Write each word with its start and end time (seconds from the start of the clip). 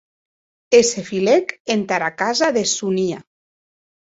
E 0.77 0.79
se 0.91 1.01
filèc 1.09 1.53
entara 1.75 2.09
casa 2.23 2.51
de 2.59 2.67
Sonia. 2.73 3.25